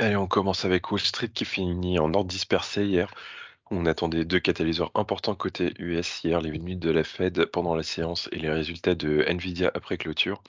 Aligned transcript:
Allez, 0.00 0.16
on 0.16 0.26
commence 0.26 0.64
avec 0.64 0.90
Wall 0.90 1.00
Street 1.00 1.28
qui 1.28 1.44
finit 1.44 1.98
en 1.98 2.14
ordre 2.14 2.30
dispersé 2.30 2.86
hier. 2.86 3.12
On 3.70 3.84
attendait 3.84 4.24
deux 4.24 4.40
catalyseurs 4.40 4.90
importants 4.94 5.34
côté 5.34 5.74
US 5.78 6.24
hier, 6.24 6.40
les 6.40 6.50
minutes 6.50 6.78
de 6.78 6.90
la 6.90 7.04
Fed 7.04 7.44
pendant 7.46 7.74
la 7.74 7.82
séance 7.82 8.26
et 8.32 8.38
les 8.38 8.48
résultats 8.50 8.94
de 8.94 9.22
Nvidia 9.28 9.70
après 9.74 9.98
clôture. 9.98 10.42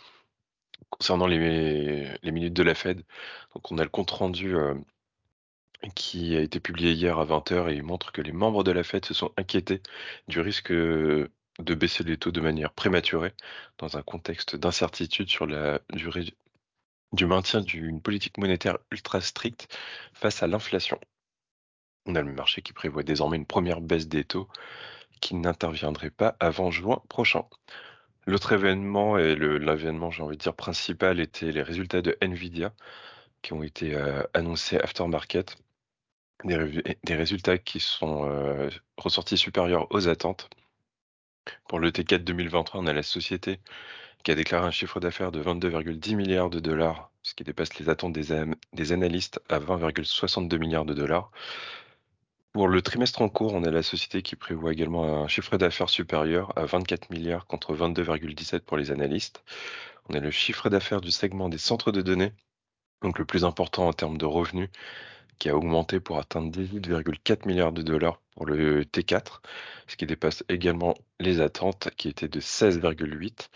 Concernant 0.90 1.28
les, 1.28 2.18
minutes 2.24 2.54
de 2.54 2.64
la 2.64 2.76
Fed, 2.76 3.04
donc 3.54 3.70
on 3.74 3.78
a 3.78 3.84
le 3.84 3.90
compte 3.90 4.12
rendu 4.12 4.56
euh, 4.56 4.74
qui 5.96 6.34
a 6.38 6.40
été 6.40 6.62
publié 6.62 6.94
hier 6.94 7.20
à 7.20 7.26
20h 7.26 7.72
et 7.72 7.76
il 7.76 7.84
montre 7.84 8.14
que 8.14 8.22
les 8.22 8.32
membres 8.32 8.64
de 8.64 8.72
la 8.72 8.84
Fed 8.84 9.04
se 9.04 9.14
sont 9.14 9.34
inquiétés 9.36 9.82
du 10.30 10.40
risque 10.40 10.72
de 10.72 11.30
baisser 11.60 12.06
les 12.06 12.16
taux 12.18 12.32
de 12.32 12.40
manière 12.40 12.72
prématurée 12.72 13.34
dans 13.80 13.98
un 13.98 14.02
contexte 14.02 14.56
d'incertitude 14.56 15.30
sur 15.30 15.46
la 15.46 15.82
durée 15.92 16.34
du 17.14 17.26
maintien 17.26 17.62
d'une 17.62 18.02
politique 18.02 18.38
monétaire 18.38 18.78
ultra 18.92 19.22
stricte 19.22 19.78
face 20.14 20.44
à 20.44 20.48
l'inflation. 20.48 21.00
On 22.06 22.16
a 22.16 22.22
le 22.22 22.32
marché 22.32 22.62
qui 22.62 22.74
prévoit 22.74 23.04
désormais 23.04 23.38
une 23.38 23.46
première 23.46 23.82
baisse 23.82 24.08
des 24.08 24.24
taux 24.24 24.48
qui 25.20 25.36
n'interviendrait 25.36 26.10
pas 26.10 26.36
avant 26.40 26.72
juin 26.72 27.02
prochain. 27.10 27.44
L'autre 28.26 28.54
événement 28.54 29.18
et 29.18 29.36
l'événement, 29.36 30.12
j'ai 30.12 30.24
envie 30.24 30.38
de 30.38 30.42
dire, 30.42 30.56
principal 30.56 31.20
était 31.20 31.52
les 31.52 31.62
résultats 31.62 32.02
de 32.02 32.18
Nvidia 32.22 32.74
qui 33.42 33.54
ont 33.54 33.64
été 33.64 33.96
euh, 33.96 34.24
annoncés 34.34 34.78
after 34.78 35.08
market. 35.08 35.58
Des, 36.44 37.16
résultats 37.16 37.60
qui 37.60 37.80
sont 37.80 38.28
euh, 38.28 38.70
ressortis 38.98 39.38
supérieurs 39.38 39.88
aux 39.92 40.08
attentes. 40.08 40.50
Pour 41.68 41.80
le 41.80 41.92
T4 41.92 42.24
2023, 42.24 42.82
on 42.82 42.88
a 42.88 42.94
la 42.94 43.04
société 43.04 43.60
qui 44.24 44.32
a 44.32 44.36
déclaré 44.36 44.66
un 44.66 44.72
chiffre 44.72 45.00
d'affaires 45.00 45.32
de 45.32 45.42
22,10 45.42 46.16
milliards 46.16 46.50
de 46.50 46.60
dollars, 46.60 47.12
ce 47.24 47.34
qui 47.34 47.44
dépasse 47.44 47.78
les 47.80 47.90
attentes 47.90 48.14
des, 48.14 48.92
analystes 48.92 49.42
à 49.50 49.60
20,62 49.60 50.58
milliards 50.58 50.86
de 50.86 50.94
dollars. 50.94 51.32
Pour 52.54 52.68
le 52.68 52.82
trimestre 52.82 53.22
en 53.22 53.30
cours, 53.30 53.54
on 53.54 53.64
a 53.64 53.72
la 53.72 53.84
société 53.84 54.22
qui 54.22 54.36
prévoit 54.36 54.74
également 54.74 55.24
un 55.24 55.28
chiffre 55.28 55.58
d'affaires 55.58 55.90
supérieur 55.90 56.52
à 56.58 56.66
24 56.66 57.10
milliards 57.10 57.48
contre 57.48 57.74
22,17 57.74 58.60
pour 58.60 58.78
les 58.78 58.92
analystes. 58.92 59.44
On 60.10 60.16
a 60.16 60.20
le 60.20 60.32
chiffre 60.32 60.70
d'affaires 60.70 61.02
du 61.02 61.12
segment 61.12 61.50
des 61.50 61.58
centres 61.58 61.92
de 61.92 62.02
données, 62.02 62.34
donc 63.02 63.18
le 63.20 63.26
plus 63.26 63.46
important 63.46 63.88
en 63.88 63.94
termes 63.94 64.18
de 64.18 64.26
revenus, 64.26 64.70
qui 65.40 65.50
a 65.50 65.56
augmenté 65.56 66.00
pour 66.00 66.20
atteindre 66.20 66.52
18,4 66.52 67.48
milliards 67.48 67.72
de 67.72 67.82
dollars 67.82 68.20
pour 68.36 68.46
le 68.46 68.84
T4, 68.84 69.42
ce 69.88 69.96
qui 69.96 70.06
dépasse 70.06 70.44
également 70.50 70.94
les 71.20 71.42
attentes 71.42 71.90
qui 71.98 72.10
étaient 72.10 72.28
de 72.28 72.40
16,8. 72.40 73.50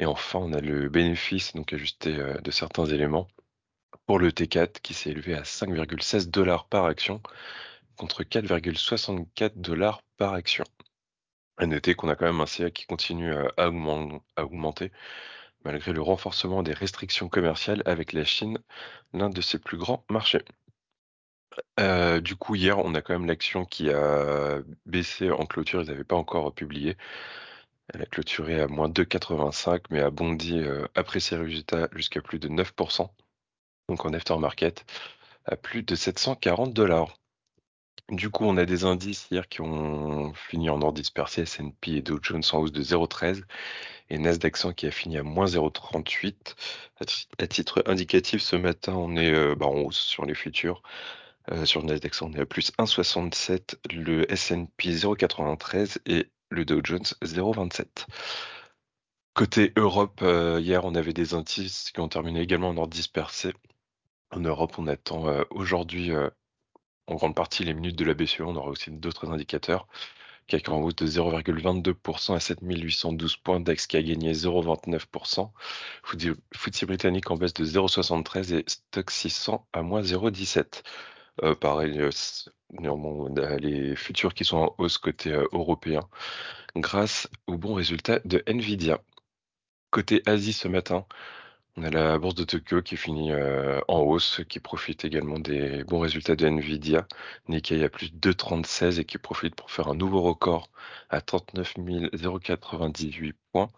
Et 0.00 0.06
enfin, 0.06 0.38
on 0.40 0.52
a 0.54 0.60
le 0.60 0.88
bénéfice, 0.88 1.54
donc 1.54 1.74
ajusté 1.74 2.16
euh, 2.16 2.38
de 2.40 2.50
certains 2.50 2.86
éléments, 2.86 3.28
pour 4.06 4.18
le 4.18 4.30
T4 4.30 4.80
qui 4.82 4.94
s'est 4.94 5.10
élevé 5.10 5.34
à 5.34 5.42
5,16 5.42 6.30
dollars 6.30 6.66
par 6.68 6.86
action 6.86 7.22
contre 7.96 8.24
4,64 8.24 9.52
dollars 9.56 10.02
par 10.16 10.32
action. 10.32 10.64
À 11.58 11.66
noter 11.66 11.94
qu'on 11.94 12.08
a 12.08 12.16
quand 12.16 12.24
même 12.24 12.40
un 12.40 12.46
CA 12.46 12.70
qui 12.70 12.86
continue 12.86 13.30
à 13.58 13.68
augmenter 13.68 14.90
malgré 15.64 15.92
le 15.92 16.00
renforcement 16.00 16.62
des 16.62 16.72
restrictions 16.72 17.28
commerciales 17.28 17.82
avec 17.84 18.14
la 18.14 18.24
Chine, 18.24 18.58
l'un 19.12 19.28
de 19.28 19.42
ses 19.42 19.58
plus 19.58 19.76
grands 19.76 20.06
marchés. 20.08 20.42
Euh, 21.78 22.20
du 22.20 22.36
coup, 22.36 22.54
hier, 22.54 22.78
on 22.78 22.94
a 22.94 23.02
quand 23.02 23.12
même 23.12 23.26
l'action 23.26 23.66
qui 23.66 23.90
a 23.90 24.60
baissé 24.86 25.30
en 25.30 25.44
clôture. 25.44 25.82
Ils 25.82 25.88
n'avaient 25.88 26.04
pas 26.04 26.16
encore 26.16 26.54
publié. 26.54 26.96
Elle 27.92 28.02
a 28.02 28.06
clôturé 28.06 28.60
à 28.60 28.68
moins 28.68 28.88
2,85, 28.88 29.84
mais 29.90 30.00
a 30.00 30.10
bondi 30.10 30.58
euh, 30.58 30.86
après 30.94 31.20
ses 31.20 31.36
résultats 31.36 31.88
jusqu'à 31.92 32.20
plus 32.20 32.38
de 32.38 32.48
9%. 32.48 33.08
Donc 33.88 34.04
en 34.04 34.12
aftermarket, 34.12 34.84
à 35.44 35.56
plus 35.56 35.82
de 35.82 35.94
740 35.94 36.72
dollars. 36.72 37.16
Du 38.10 38.28
coup, 38.30 38.44
on 38.44 38.56
a 38.56 38.64
des 38.64 38.84
indices 38.84 39.28
hier 39.30 39.48
qui 39.48 39.60
ont 39.60 40.32
fini 40.34 40.68
en 40.68 40.82
ordre 40.82 40.94
dispersé, 40.94 41.42
S&P 41.42 41.92
et 41.92 42.02
Dow 42.02 42.18
Jones 42.20 42.42
en 42.52 42.58
hausse 42.58 42.72
de 42.72 42.82
0,13 42.82 43.42
et 44.10 44.18
Nasdaq 44.18 44.56
100 44.56 44.72
qui 44.72 44.86
a 44.86 44.90
fini 44.90 45.16
à 45.18 45.22
moins 45.22 45.46
0,38. 45.46 46.54
À 47.38 47.46
titre 47.46 47.82
indicatif, 47.86 48.42
ce 48.42 48.56
matin, 48.56 48.94
on 48.94 49.16
est 49.16 49.32
euh, 49.32 49.54
bah, 49.54 49.66
en 49.66 49.76
hausse 49.82 49.98
sur 50.00 50.26
les 50.26 50.34
futurs. 50.34 50.82
Euh, 51.52 51.64
sur 51.64 51.84
Nasdaq 51.84 52.14
100, 52.14 52.30
on 52.30 52.32
est 52.34 52.40
à 52.40 52.46
plus 52.46 52.72
1,67, 52.78 53.76
le 53.92 54.30
S&P 54.30 54.90
0,93 54.90 55.98
et 56.06 56.28
le 56.50 56.64
Dow 56.64 56.80
Jones 56.84 57.04
0,27. 57.22 58.06
Côté 59.34 59.72
Europe, 59.76 60.20
euh, 60.22 60.60
hier, 60.60 60.84
on 60.84 60.94
avait 60.94 61.12
des 61.12 61.34
indices 61.34 61.90
qui 61.92 62.00
ont 62.00 62.08
terminé 62.08 62.40
également 62.40 62.68
en 62.70 62.76
ordre 62.76 62.92
dispersé. 62.92 63.54
En 64.30 64.40
Europe, 64.40 64.74
on 64.78 64.86
attend 64.86 65.28
euh, 65.28 65.44
aujourd'hui 65.50 66.12
en 67.06 67.14
grande 67.14 67.34
partie 67.34 67.64
les 67.64 67.74
minutes 67.74 67.96
de 67.96 68.04
la 68.04 68.14
BCE. 68.14 68.40
On 68.40 68.56
aura 68.56 68.70
aussi 68.70 68.90
d'autres 68.90 69.30
indicateurs. 69.30 69.86
CAC 70.50 70.68
en 70.68 70.80
hausse 70.82 70.96
de 70.96 71.06
0,22% 71.06 72.34
à 72.34 72.40
7812 72.40 73.36
points. 73.36 73.60
DAX 73.60 73.86
qui 73.86 73.96
a 73.96 74.02
gagné 74.02 74.32
0,29%. 74.32 75.50
FTSE 76.54 76.84
britannique 76.84 77.30
en 77.30 77.36
baisse 77.36 77.54
de 77.54 77.64
0,73 77.64 78.54
et 78.54 78.64
Stock 78.66 79.10
600 79.10 79.66
à 79.72 79.82
moins 79.82 80.02
0,17. 80.02 80.82
Euh, 81.42 81.54
pareil, 81.54 81.98
euh, 82.00 82.10
a 83.42 83.56
les 83.58 83.96
futurs 83.96 84.34
qui 84.34 84.44
sont 84.44 84.58
en 84.58 84.74
hausse 84.78 84.98
côté 84.98 85.32
euh, 85.32 85.46
européen 85.52 86.02
grâce 86.76 87.28
aux 87.46 87.56
bons 87.58 87.74
résultats 87.74 88.20
de 88.24 88.42
Nvidia. 88.46 89.00
Côté 89.90 90.22
Asie 90.26 90.52
ce 90.52 90.68
matin, 90.68 91.06
on 91.76 91.84
a 91.84 91.90
la 91.90 92.18
bourse 92.18 92.34
de 92.36 92.44
Tokyo 92.44 92.82
qui 92.82 92.96
finit 92.96 93.32
en 93.88 94.00
hausse, 94.00 94.42
qui 94.48 94.60
profite 94.60 95.04
également 95.04 95.38
des 95.38 95.84
bons 95.84 96.00
résultats 96.00 96.36
de 96.36 96.46
Nvidia. 96.46 97.06
Nikkei 97.48 97.84
a 97.84 97.88
plus 97.88 98.12
de 98.12 98.32
2,36 98.32 99.00
et 99.00 99.04
qui 99.04 99.18
profite 99.18 99.54
pour 99.56 99.70
faire 99.70 99.88
un 99.88 99.94
nouveau 99.94 100.22
record 100.22 100.70
à 101.10 101.20
39 101.20 101.74
098 102.42 103.36
points. 103.52 103.70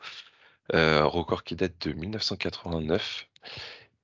record 0.73 1.45
qui 1.45 1.57
date 1.57 1.89
de 1.89 1.93
1989 1.95 3.29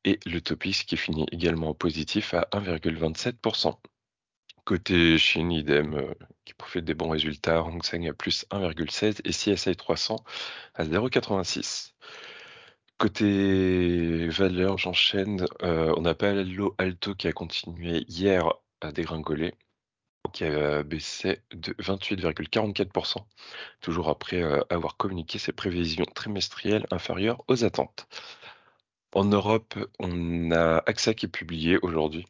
et 0.09 0.19
le 0.25 0.41
Topix 0.41 0.85
qui 0.85 0.97
finit 0.97 1.27
également 1.33 1.75
positif 1.75 2.33
à 2.33 2.49
1,27%. 2.53 3.77
Côté 4.65 5.19
Chine, 5.19 5.53
idem, 5.53 5.95
euh, 5.95 6.15
qui 6.47 6.55
profite 6.55 6.85
des 6.85 6.95
bons 6.95 7.11
résultats, 7.11 7.63
Hong 7.63 7.83
Seng 7.83 8.09
à 8.09 8.15
plus 8.15 8.47
1,16 8.51 9.21
et 9.25 9.31
CSI 9.31 9.77
300 9.77 10.17
à 10.75 10.85
0,86. 10.85 11.93
Côté 12.97 14.29
valeur, 14.29 14.79
j'enchaîne. 14.79 15.47
Euh, 15.63 15.93
on 15.97 16.05
a 16.07 16.15
Palo 16.15 16.75
Alto 16.79 17.15
qui 17.15 17.29
a 17.29 17.33
continué 17.33 18.05
hier 18.09 18.51
à 18.81 18.93
dégringoler, 18.93 19.55
qui 20.33 20.45
a 20.45 20.83
baissé 20.83 21.43
de 21.53 21.73
28,44%, 21.75 23.25
toujours 23.81 24.09
après 24.09 24.43
euh, 24.43 24.61
avoir 24.71 24.97
communiqué 24.97 25.39
ses 25.39 25.53
prévisions 25.53 26.07
trimestrielles 26.07 26.87
inférieures 26.91 27.43
aux 27.49 27.65
attentes. 27.65 28.09
En 29.15 29.25
Europe, 29.25 29.75
on 29.99 30.51
a 30.51 30.83
AXA 30.87 31.15
qui 31.15 31.27
est 31.27 31.29
publié 31.29 31.79
aujourd'hui. 31.83 32.27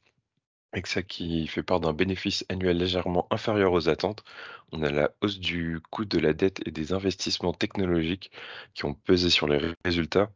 AXA 0.73 1.03
qui 1.03 1.47
fait 1.49 1.63
part 1.63 1.81
d'un 1.81 1.93
bénéfice 1.93 2.45
annuel 2.49 2.79
légèrement 2.79 3.27
inférieur 3.31 3.73
aux 3.73 3.89
attentes. 3.89 4.25
On 4.73 4.83
a 4.83 4.91
la 4.91 5.11
hausse 5.21 5.39
du 5.41 5.81
coût 5.91 6.05
de 6.05 6.19
la 6.19 6.33
dette 6.35 6.61
et 6.67 6.71
des 6.71 6.93
investissements 6.93 7.53
technologiques 7.53 8.31
qui 8.75 8.85
ont 8.85 8.95
pesé 8.95 9.31
sur 9.31 9.49
les 9.49 9.75
résultats. 9.85 10.31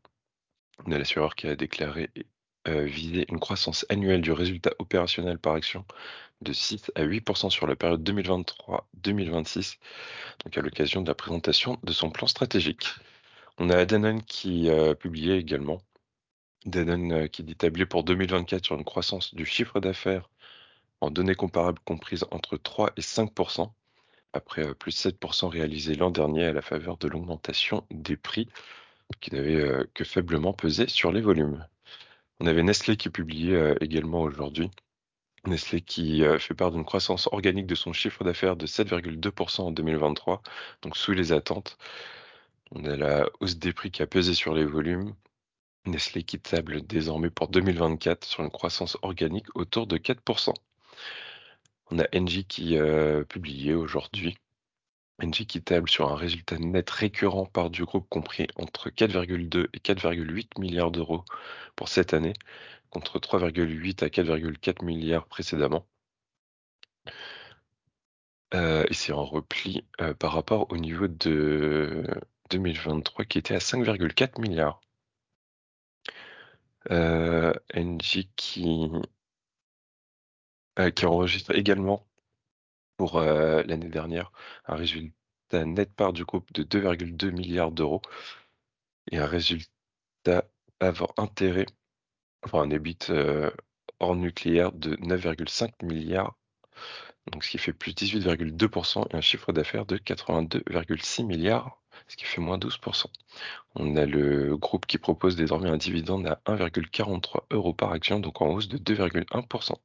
On 0.87 0.93
a 0.93 0.99
l'assureur 0.99 1.35
qui 1.37 1.47
a 1.49 1.57
déclaré 1.57 2.11
euh, 2.69 2.85
viser 2.85 3.27
une 3.31 3.41
croissance 3.41 3.87
annuelle 3.89 4.23
du 4.23 4.33
résultat 4.33 4.73
opérationnel 4.79 5.39
par 5.39 5.55
action 5.55 5.85
de 6.43 6.53
6 6.53 6.93
à 6.97 7.05
8% 7.05 7.51
sur 7.51 7.67
la 7.67 7.77
période 7.77 8.03
2023-2026, 8.09 9.79
donc 10.45 10.59
à 10.59 10.61
l'occasion 10.61 11.03
de 11.03 11.09
la 11.09 11.15
présentation 11.15 11.79
de 11.83 11.93
son 11.93 12.11
plan 12.11 12.27
stratégique. 12.27 12.89
On 13.59 13.71
a 13.71 13.85
Danone 13.85 14.23
qui 14.23 14.71
a 14.71 14.95
publié 14.95 15.37
également 15.37 15.81
Danone 16.67 17.13
euh, 17.13 17.27
qui 17.27 17.43
dit 17.43 17.57
tabler 17.57 17.87
pour 17.87 18.05
2024 18.05 18.65
sur 18.65 18.77
une 18.77 18.85
croissance 18.85 19.35
du 19.35 19.45
chiffre 19.45 19.81
d'affaires 19.81 20.31
en 21.01 21.11
données 21.11 21.35
comparables 21.35 21.81
comprises 21.85 22.25
entre 22.31 22.57
3 22.57 22.93
et 22.97 23.01
5% 23.01 23.73
après 24.33 24.67
euh, 24.67 24.75
plus 24.75 24.93
7% 25.07 25.49
réalisé 25.49 25.95
l'an 25.97 26.11
dernier 26.11 26.45
à 26.47 26.53
la 26.53 26.63
faveur 26.63 26.99
de 26.99 27.09
l'augmentation 27.09 27.85
des 27.91 28.17
prix 28.17 28.49
qui 29.21 29.35
n'avait 29.35 29.57
euh, 29.57 29.85
que 29.95 30.05
faiblement 30.05 30.53
pesé 30.53 30.89
sur 30.89 31.13
les 31.13 31.21
volumes. 31.21 31.67
On 32.41 32.47
avait 32.47 32.63
Nestlé 32.63 32.97
qui 32.97 33.11
publiait 33.11 33.77
également 33.81 34.23
aujourd'hui. 34.23 34.71
Nestlé 35.47 35.81
qui 35.81 36.23
fait 36.41 36.55
part 36.55 36.73
d'une 36.73 36.85
croissance 36.85 37.29
organique 37.33 37.67
de 37.67 37.75
son 37.77 37.93
chiffre 37.93 38.25
d'affaires 38.25 38.57
de 38.57 38.67
7,2% 38.67 39.63
en 39.63 39.71
2023, 39.71 40.43
donc 40.83 40.97
sous 40.97 41.13
les 41.13 41.33
attentes. 41.33 41.79
On 42.73 42.85
a 42.85 42.97
la 42.97 43.29
hausse 43.41 43.59
des 43.59 43.73
prix 43.73 43.93
qui 43.93 44.03
a 44.03 44.07
pesé 44.09 44.35
sur 44.35 44.55
les 44.55 44.65
volumes 44.65 45.15
Nestlé 45.87 46.23
qui 46.23 46.39
table 46.39 46.87
désormais 46.87 47.31
pour 47.31 47.49
2024 47.49 48.25
sur 48.25 48.45
une 48.45 48.51
croissance 48.51 48.97
organique 49.03 49.55
autour 49.57 49.87
de 49.87 49.99
4%. 49.99 50.55
On 51.91 51.99
a 51.99 52.07
Engie 52.15 52.45
qui 52.45 52.77
a 52.79 53.25
publié 53.25 53.75
aujourd'hui 53.75 54.39
Engie 55.23 55.47
qui 55.47 55.63
table 55.63 55.89
sur 55.89 56.11
un 56.11 56.17
résultat 56.17 56.59
net 56.59 56.89
récurrent 56.91 57.47
part 57.47 57.71
du 57.71 57.85
groupe 57.85 58.09
compris 58.09 58.47
entre 58.57 58.91
4,2 58.91 59.69
et 59.73 59.79
4,8 59.79 60.59
milliards 60.59 60.91
d'euros 60.91 61.25
pour 61.77 61.89
cette 61.89 62.15
année, 62.15 62.33
contre 62.91 63.19
3,8 63.19 64.05
à 64.05 64.09
4,4 64.09 64.85
milliards 64.85 65.27
précédemment. 65.27 65.87
Euh, 68.55 68.85
et 68.89 68.95
c'est 68.95 69.13
en 69.13 69.25
repli 69.25 69.85
euh, 70.01 70.15
par 70.15 70.33
rapport 70.33 70.71
au 70.73 70.77
niveau 70.77 71.09
de 71.09 72.05
2023 72.51 73.25
qui 73.25 73.39
était 73.39 73.55
à 73.55 73.59
5,4 73.59 74.41
milliards. 74.41 74.81
Euh, 76.91 77.53
Engie 77.75 78.29
qui, 78.37 78.91
qui 80.97 81.07
enregistre 81.07 81.55
également 81.55 82.07
pour 82.97 83.21
l'année 83.21 83.89
dernière 83.89 84.33
un 84.67 84.75
résultat 84.75 85.65
net 85.65 85.95
part 85.95 86.13
du 86.13 86.25
groupe 86.25 86.53
de 86.53 86.63
2,2 86.65 87.31
milliards 87.31 87.73
d'euros 87.73 88.03
et 89.11 89.19
un 89.19 89.27
résultat 89.27 90.45
avant 90.81 91.13
intérêt, 91.19 91.67
enfin 92.45 92.63
un 92.63 92.71
EBIT 92.71 93.13
hors 94.01 94.17
nucléaire 94.17 94.73
de 94.73 94.97
9,5 94.97 95.85
milliards, 95.85 96.37
donc 97.31 97.45
ce 97.45 97.51
qui 97.51 97.59
fait 97.59 97.73
plus 97.73 97.93
18,2% 97.93 99.07
et 99.11 99.17
un 99.17 99.21
chiffre 99.21 99.53
d'affaires 99.53 99.87
de 99.87 99.97
82,6 99.99 101.25
milliards, 101.25 101.82
ce 102.13 102.17
qui 102.17 102.27
fait 102.27 102.43
moins 102.43 102.59
12%. 102.59 103.07
On 103.75 103.97
a 103.97 104.05
le 104.05 104.57
groupe 104.59 104.87
qui 104.87 104.99
propose 104.99 105.35
désormais 105.35 105.71
un 105.71 105.79
dividende 105.79 106.27
à 106.27 106.41
1,43 106.47 107.45
euros 107.51 107.73
par 107.73 107.93
action, 107.93 108.21
donc 108.21 108.43
en 108.43 108.49
hausse 108.49 108.69
de 108.69 108.77
2,1%. 108.77 109.77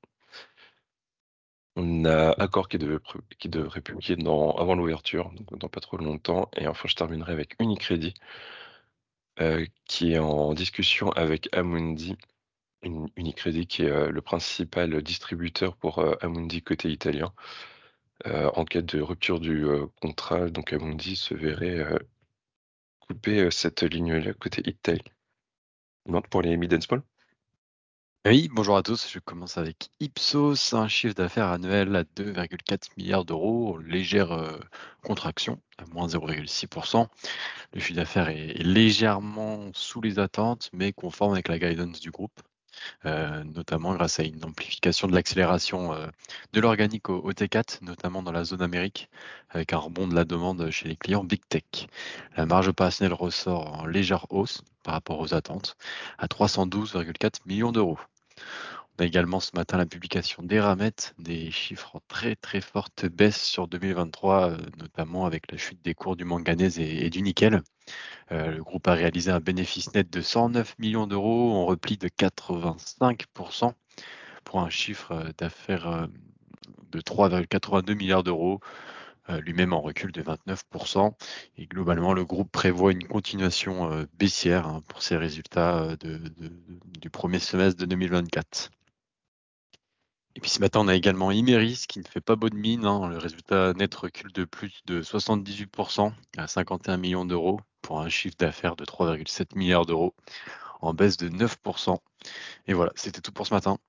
On 1.77 2.03
a 2.06 2.31
Accor 2.31 2.68
qui 2.68 2.77
devrait 2.77 3.81
publier 3.81 4.18
avant 4.25 4.75
l'ouverture, 4.75 5.31
donc 5.31 5.57
dans 5.57 5.69
pas 5.69 5.79
trop 5.79 5.95
longtemps. 5.97 6.50
Et 6.57 6.68
enfin, 6.68 6.89
je 6.89 6.95
terminerai 6.95 7.31
avec 7.31 7.56
Unicredit, 7.62 8.13
euh, 9.39 9.65
qui 9.85 10.13
est 10.13 10.19
en 10.19 10.53
discussion 10.53 11.12
avec 11.12 11.47
Amundi. 11.56 12.18
Unicredit 13.15 13.68
qui 13.68 13.83
est 13.83 13.89
euh, 13.89 14.09
le 14.12 14.21
principal 14.21 15.01
distributeur 15.01 15.77
pour 15.77 16.00
euh, 16.00 16.15
Amundi 16.21 16.62
côté 16.62 16.89
italien. 16.89 17.31
en 18.25 18.65
cas 18.65 18.81
de 18.81 19.00
rupture 19.01 19.39
du 19.39 19.65
contrat, 20.01 20.50
donc 20.50 20.73
Amundi 20.73 21.15
se 21.15 21.33
verrait 21.35 21.85
couper 23.07 23.50
cette 23.51 23.83
ligne-là 23.83 24.33
côté 24.33 24.62
Italie. 24.69 25.01
Pour 26.30 26.42
les 26.42 26.57
mid 26.57 26.74
and 26.74 27.00
oui, 28.27 28.50
bonjour 28.51 28.75
à 28.75 28.83
tous. 28.83 29.09
Je 29.09 29.19
commence 29.19 29.57
avec 29.57 29.89
Ipsos, 30.01 30.74
un 30.74 30.89
chiffre 30.89 31.13
d'affaires 31.15 31.48
annuel 31.48 31.95
à 31.95 32.04
2,4 32.04 32.89
milliards 32.98 33.24
d'euros, 33.24 33.77
légère 33.77 34.33
euh, 34.33 34.59
contraction, 35.01 35.62
à 35.77 35.86
moins 35.94 36.07
0,6%. 36.07 37.07
Le 37.74 37.80
chiffre 37.80 37.95
d'affaires 37.95 38.27
est, 38.27 38.62
légèrement 38.63 39.71
sous 39.74 40.01
les 40.01 40.19
attentes, 40.19 40.69
mais 40.74 40.92
conforme 40.92 41.33
avec 41.33 41.48
la 41.48 41.57
guidance 41.57 42.01
du 42.01 42.12
groupe, 42.12 42.38
euh, 42.42 42.56
notamment 43.03 43.94
grâce 43.94 44.19
à 44.19 44.24
une 44.24 44.44
amplification 44.44 45.07
de 45.07 45.13
l'accélération 45.13 45.94
euh, 45.94 46.07
de 46.53 46.59
l'organique 46.59 47.09
au, 47.09 47.31
T4, 47.31 47.83
notamment 47.83 48.24
dans 48.24 48.31
la 48.31 48.44
zone 48.44 48.62
Amérique, 48.62 49.09
avec 49.50 49.74
un 49.74 49.77
rebond 49.77 50.07
de 50.07 50.15
la 50.15 50.25
demande 50.25 50.69
chez 50.69 50.88
les 50.88 50.95
clients 50.95 51.24
Big 51.24 51.41
Tech. 51.50 51.88
La 52.35 52.45
marge 52.45 52.68
opérationnelle 52.68 53.13
ressort 53.13 53.81
en 53.81 53.85
légère 53.85 54.25
hausse 54.29 54.63
par 54.83 54.94
rapport 54.94 55.19
aux 55.19 55.33
attentes, 55.33 55.77
à 56.18 56.27
312,4 56.27 57.39
millions 57.45 57.71
d'euros. 57.71 58.00
On 58.99 59.03
a 59.03 59.05
également 59.05 59.39
ce 59.39 59.51
matin 59.53 59.77
la 59.77 59.85
publication 59.85 60.44
d'Eramet, 60.44 60.91
des 61.19 61.51
chiffres 61.51 61.95
en 61.95 62.01
très 62.07 62.35
très 62.35 62.61
forte 62.61 63.05
baisse 63.05 63.41
sur 63.41 63.67
2023, 63.67 64.51
euh, 64.51 64.57
notamment 64.77 65.25
avec 65.25 65.51
la 65.51 65.57
chute 65.57 65.83
des 65.83 65.94
cours 65.94 66.15
du 66.15 66.25
manganèse 66.25 66.79
et, 66.79 67.09
du 67.09 67.21
nickel. 67.21 67.61
Euh, 68.31 68.51
le 68.51 68.63
groupe 68.63 68.88
a 68.88 68.94
réalisé 68.94 69.31
un 69.31 69.39
bénéfice 69.39 69.94
net 69.94 70.09
de 70.09 70.21
109 70.21 70.79
millions 70.79 71.07
d'euros 71.07 71.53
en 71.53 71.65
repli 71.65 71.97
de 71.97 72.07
85% 72.07 73.73
pour 74.44 74.61
un 74.61 74.69
chiffre 74.69 75.31
d'affaires 75.38 76.07
de 76.91 77.01
3,82 77.01 77.94
milliards 77.95 78.23
d'euros, 78.23 78.59
euh, 79.29 79.41
lui-même 79.41 79.73
en 79.73 79.81
recul 79.81 80.11
de 80.11 80.21
29%. 80.21 81.13
Et 81.57 81.67
globalement, 81.67 82.13
le 82.13 82.23
groupe 82.25 82.51
prévoit 82.51 82.91
une 82.91 83.05
continuation 83.07 83.91
euh, 83.91 84.05
baissière 84.17 84.67
hein, 84.67 84.81
pour 84.88 85.03
ses 85.03 85.17
résultats 85.17 85.83
euh, 85.83 86.19
du 87.01 87.09
premier 87.09 87.39
semestre 87.39 87.79
de 87.79 87.85
2024. 87.85 88.71
Et 90.37 90.39
puis 90.39 90.51
ce 90.51 90.59
matin, 90.59 90.81
on 90.81 90.87
a 90.87 90.93
également 90.93 91.31
Imeris 91.31 91.85
qui 91.89 91.97
ne 91.97 92.03
fait 92.03 92.21
pas 92.21 92.35
bonne 92.35 92.53
mine. 92.53 92.85
Hein. 92.85 93.09
Le 93.09 93.17
résultat 93.17 93.73
net 93.73 93.95
recule 93.95 94.31
de 94.33 94.45
plus 94.45 94.83
de 94.85 95.01
78% 95.01 96.13
à 96.37 96.45
51 96.45 96.97
millions 96.97 97.25
d'euros 97.25 97.59
pour 97.81 98.01
un 98.01 98.09
chiffre 98.09 98.35
d'affaires 98.37 98.75
de 98.75 98.85
3,7 98.85 99.57
milliards 99.57 99.87
d'euros 99.87 100.13
en 100.79 100.93
baisse 100.93 101.17
de 101.17 101.27
9%. 101.27 101.97
Et 102.67 102.73
voilà, 102.73 102.91
c'était 102.93 103.19
tout 103.19 103.31
pour 103.31 103.47
ce 103.47 103.53
matin. 103.55 103.79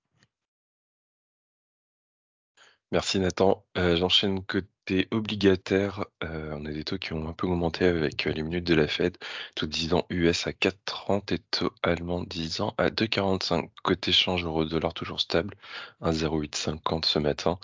Merci 2.91 3.19
Nathan. 3.21 3.65
J'enchaîne 3.77 4.43
côté 4.45 5.09
obligataire. 5.11 6.07
on 6.23 6.65
a 6.65 6.71
des 6.73 6.85
taux 6.85 6.97
qui 6.99 7.13
ont 7.13 7.29
un 7.29 7.33
peu 7.35 7.47
augmenté 7.47 7.85
avec 7.85 8.25
les 8.25 8.43
minutes 8.43 8.65
de 8.65 8.75
la 8.75 8.89
Fed. 8.89 9.17
Taux 9.55 9.67
10 9.67 9.93
ans 9.95 10.07
US 10.11 10.47
à 10.47 10.53
4,30 10.53 11.35
et 11.35 11.39
taux 11.39 11.71
allemand 11.83 12.23
10 12.23 12.63
ans 12.63 12.75
à 12.79 12.89
2,45. 12.89 13.69
Côté 13.83 14.11
change 14.13 14.45
euro-dollar 14.45 14.95
toujours 14.95 15.21
stable, 15.21 15.55
1,0850 16.03 17.05
ce 17.05 17.19
matin. 17.19 17.59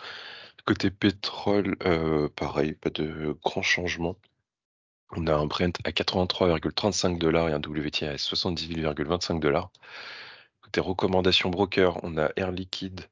Côté 0.67 0.91
pétrole, 0.91 1.77
pareil, 2.37 2.75
pas 2.75 2.91
de 2.91 3.37
grands 3.43 3.63
changements. 3.63 4.17
On 5.17 5.27
a 5.27 5.35
un 5.35 5.47
Brent 5.47 5.79
à 5.85 5.91
83,35 5.91 7.19
dollars 7.19 7.49
et 7.49 7.53
un 7.53 7.61
WTI 7.61 8.07
à 8.07 8.17
78,25 8.17 9.41
dollars. 9.41 9.71
Côté 10.61 10.81
recommandations 10.81 11.51
broker, 11.51 12.01
on 12.03 12.19
a 12.19 12.31
Air 12.37 12.51
Liquide 12.53 13.03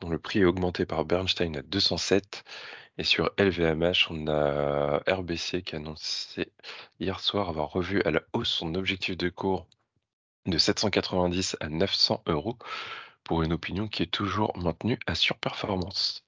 dont 0.00 0.08
le 0.08 0.18
prix 0.18 0.40
est 0.40 0.44
augmenté 0.44 0.86
par 0.86 1.04
Bernstein 1.04 1.56
à 1.56 1.62
207. 1.62 2.44
Et 2.98 3.04
sur 3.04 3.30
LVMH, 3.38 4.10
on 4.10 4.26
a 4.26 4.98
RBC 5.06 5.62
qui 5.62 5.76
a 5.76 5.78
annoncé 5.78 6.52
hier 6.98 7.20
soir 7.20 7.48
avoir 7.48 7.70
revu 7.70 8.02
à 8.02 8.10
la 8.10 8.22
hausse 8.32 8.50
son 8.50 8.74
objectif 8.74 9.16
de 9.16 9.28
cours 9.28 9.66
de 10.46 10.58
790 10.58 11.56
à 11.60 11.68
900 11.68 12.22
euros 12.26 12.58
pour 13.24 13.42
une 13.42 13.52
opinion 13.52 13.88
qui 13.88 14.02
est 14.02 14.06
toujours 14.06 14.56
maintenue 14.56 14.98
à 15.06 15.14
surperformance. 15.14 16.24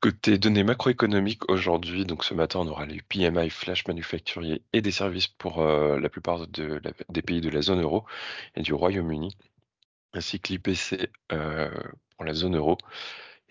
Côté 0.00 0.38
données 0.38 0.64
macroéconomiques 0.64 1.50
aujourd'hui, 1.50 2.06
donc 2.06 2.24
ce 2.24 2.32
matin, 2.34 2.60
on 2.60 2.68
aura 2.68 2.86
les 2.86 3.02
PMI 3.02 3.50
flash 3.50 3.86
manufacturiers 3.86 4.62
et 4.72 4.80
des 4.80 4.92
services 4.92 5.28
pour 5.28 5.60
euh, 5.60 5.98
la 6.00 6.08
plupart 6.08 6.46
des 6.46 7.22
pays 7.22 7.40
de 7.42 7.50
la 7.50 7.60
zone 7.60 7.82
euro 7.82 8.06
et 8.54 8.62
du 8.62 8.72
Royaume-Uni, 8.72 9.36
ainsi 10.14 10.40
que 10.40 10.52
l'IPC 10.54 11.10
euh, 11.32 11.70
la 12.24 12.34
zone 12.34 12.56
euro. 12.56 12.78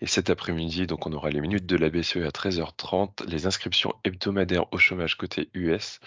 Et 0.00 0.06
cet 0.06 0.30
après-midi, 0.30 0.86
donc 0.86 1.06
on 1.06 1.12
aura 1.12 1.30
les 1.30 1.40
minutes 1.40 1.66
de 1.66 1.76
la 1.76 1.90
BCE 1.90 2.24
à 2.24 2.30
13h30, 2.30 3.26
les 3.28 3.46
inscriptions 3.46 3.94
hebdomadaires 4.04 4.72
au 4.72 4.78
chômage 4.78 5.16
côté 5.16 5.50
US 5.54 6.00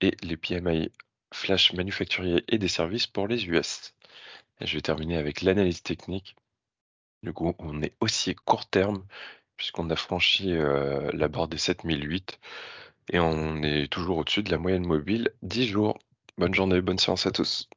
et 0.00 0.16
les 0.22 0.36
PMI 0.36 0.90
flash 1.32 1.72
manufacturiers 1.72 2.44
et 2.48 2.58
des 2.58 2.68
services 2.68 3.06
pour 3.06 3.28
les 3.28 3.46
US. 3.46 3.94
Je 4.60 4.74
vais 4.74 4.82
terminer 4.82 5.16
avec 5.16 5.42
l'analyse 5.42 5.82
technique. 5.82 6.36
Du 7.22 7.32
coup, 7.32 7.54
on 7.58 7.82
est 7.82 7.94
aussi 8.00 8.34
court 8.34 8.68
terme 8.68 9.04
puisqu'on 9.56 9.90
a 9.90 9.96
franchi 9.96 10.52
euh, 10.52 11.10
la 11.12 11.28
barre 11.28 11.48
des 11.48 11.58
7008 11.58 12.40
et 13.12 13.20
on 13.20 13.62
est 13.62 13.92
toujours 13.92 14.18
au-dessus 14.18 14.42
de 14.42 14.50
la 14.50 14.58
moyenne 14.58 14.86
mobile 14.86 15.30
10 15.42 15.68
jours. 15.68 15.98
Bonne 16.38 16.54
journée, 16.54 16.80
bonne 16.80 16.98
séance 16.98 17.26
à 17.26 17.30
tous. 17.30 17.68